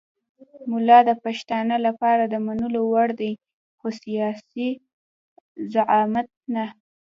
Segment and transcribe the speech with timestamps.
[0.71, 3.31] ملا د پښتانه لپاره د منلو وړ دی
[3.77, 4.69] خو سیاسي
[5.73, 6.65] زعامت نه.